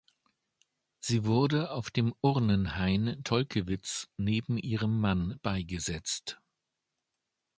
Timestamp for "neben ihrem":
4.17-4.99